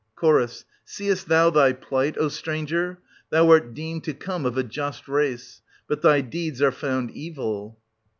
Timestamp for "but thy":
5.87-6.21